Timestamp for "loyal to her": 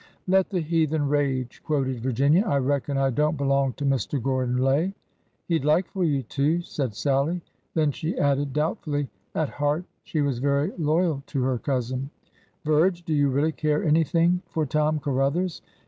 10.79-11.59